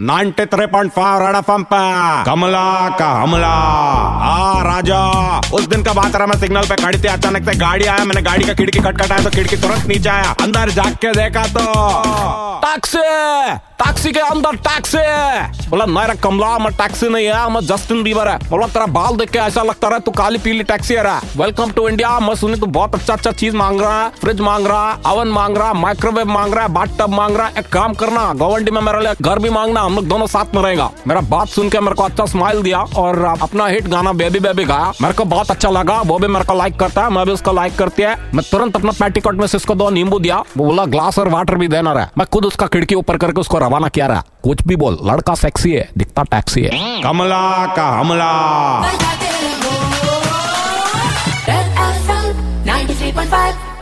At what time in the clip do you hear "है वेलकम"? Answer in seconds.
20.94-21.70